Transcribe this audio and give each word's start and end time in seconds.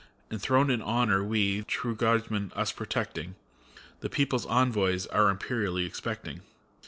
Enthroned 0.31 0.71
in 0.71 0.81
honor 0.81 1.23
we, 1.23 1.61
true 1.61 1.93
guardsmen 1.95 2.51
us 2.55 2.71
protecting, 2.71 3.35
The 3.99 4.09
people's 4.09 4.47
envoys 4.47 5.05
are 5.05 5.29
imperially 5.29 5.85
expecting. 5.85 6.41